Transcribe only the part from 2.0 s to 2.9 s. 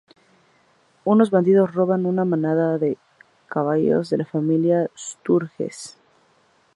una manada